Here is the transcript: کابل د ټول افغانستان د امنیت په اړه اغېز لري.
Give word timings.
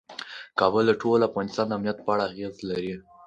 کابل 0.59 0.83
د 0.87 0.93
ټول 1.01 1.19
افغانستان 1.29 1.65
د 1.67 1.71
امنیت 1.77 1.97
په 2.01 2.09
اړه 2.13 2.23
اغېز 2.29 2.55
لري. 2.69 2.95